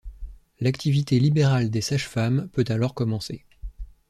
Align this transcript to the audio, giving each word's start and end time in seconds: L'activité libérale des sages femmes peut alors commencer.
L'activité 0.59 1.19
libérale 1.19 1.69
des 1.69 1.81
sages 1.81 2.07
femmes 2.07 2.49
peut 2.53 2.65
alors 2.69 2.95
commencer. 2.95 3.45